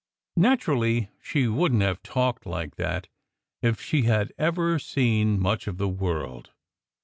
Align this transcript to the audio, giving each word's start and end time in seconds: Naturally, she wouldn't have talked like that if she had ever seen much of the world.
Naturally, 0.37 1.11
she 1.21 1.47
wouldn't 1.47 1.83
have 1.83 2.01
talked 2.01 2.47
like 2.47 2.73
that 2.77 3.07
if 3.61 3.79
she 3.79 4.01
had 4.01 4.33
ever 4.35 4.79
seen 4.79 5.39
much 5.39 5.67
of 5.67 5.77
the 5.77 5.87
world. 5.87 6.49